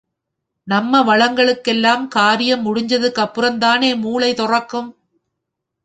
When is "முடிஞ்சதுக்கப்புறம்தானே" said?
2.65-3.97